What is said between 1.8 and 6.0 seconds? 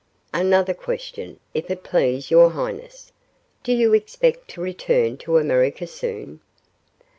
please your highness. Do you expect to return to America